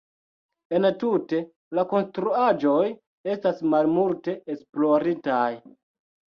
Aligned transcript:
Entute 0.77 1.41
la 1.81 1.83
konstruaĵoj 1.91 2.89
estas 3.35 3.63
malmulte 3.77 4.39
esploritaj. 4.57 5.49